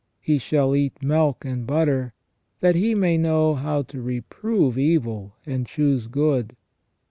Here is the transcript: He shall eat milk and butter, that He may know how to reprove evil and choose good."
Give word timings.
He 0.19 0.39
shall 0.39 0.75
eat 0.75 1.03
milk 1.03 1.45
and 1.45 1.67
butter, 1.67 2.13
that 2.59 2.73
He 2.73 2.95
may 2.95 3.19
know 3.19 3.53
how 3.53 3.83
to 3.83 4.01
reprove 4.01 4.75
evil 4.75 5.35
and 5.45 5.67
choose 5.67 6.07
good." 6.07 6.55